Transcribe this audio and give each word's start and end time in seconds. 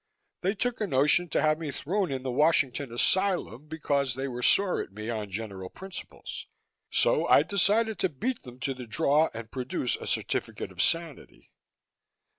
"They 0.41 0.55
took 0.55 0.81
a 0.81 0.87
notion 0.87 1.29
to 1.29 1.43
have 1.43 1.59
me 1.59 1.69
thrown 1.69 2.11
in 2.11 2.23
the 2.23 2.31
Washington 2.31 2.91
asylum 2.91 3.67
because 3.67 4.15
they 4.15 4.27
were 4.27 4.41
sore 4.41 4.81
at 4.81 4.91
me 4.91 5.11
on 5.11 5.29
general 5.29 5.69
principles. 5.69 6.47
So 6.89 7.27
I 7.27 7.43
decided 7.43 7.99
to 7.99 8.09
beat 8.09 8.41
them 8.41 8.59
to 8.61 8.73
the 8.73 8.87
draw 8.87 9.29
and 9.31 9.51
produce 9.51 9.97
a 9.97 10.07
certificate 10.07 10.71
of 10.71 10.81
sanity." 10.81 11.51